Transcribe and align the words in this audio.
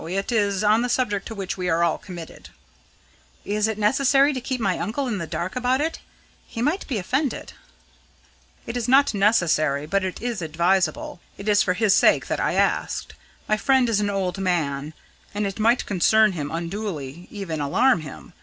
It 0.03 0.31
is 0.31 0.63
on 0.63 0.81
the 0.81 0.89
subject 0.89 1.27
to 1.27 1.35
which 1.35 1.57
we 1.57 1.69
are 1.69 1.83
all 1.83 1.99
committed." 1.99 2.49
"Is 3.45 3.67
it 3.67 3.77
necessary 3.77 4.33
to 4.33 4.41
keep 4.41 4.59
my 4.59 4.79
uncle 4.79 5.07
in 5.07 5.19
the 5.19 5.27
dark 5.27 5.55
about 5.55 5.79
it? 5.79 5.99
He 6.47 6.59
might 6.59 6.87
be 6.87 6.97
offended." 6.97 7.53
"It 8.65 8.75
is 8.75 8.87
not 8.87 9.13
necessary; 9.13 9.85
but 9.85 10.03
it 10.03 10.19
is 10.19 10.41
advisable. 10.41 11.19
It 11.37 11.47
is 11.47 11.61
for 11.61 11.75
his 11.75 11.93
sake 11.93 12.25
that 12.29 12.39
I 12.39 12.53
asked. 12.55 13.13
My 13.47 13.57
friend 13.57 13.87
is 13.87 13.99
an 13.99 14.09
old 14.09 14.39
man, 14.39 14.95
and 15.35 15.45
it 15.45 15.59
might 15.59 15.85
concern 15.85 16.31
him 16.31 16.49
unduly 16.49 17.27
even 17.29 17.61
alarm 17.61 18.01
him. 18.01 18.33